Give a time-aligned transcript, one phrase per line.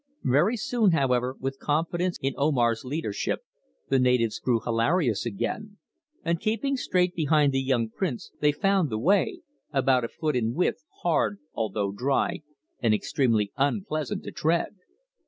[0.23, 3.41] Very soon, however, with confidence in Omar's leadership
[3.89, 5.77] the natives grew hilarious again,
[6.25, 9.41] and keeping straight behind the young prince they found the way,
[9.71, 12.41] about a foot in width, hard, although dry,
[12.79, 14.77] and extremely unpleasant to tread.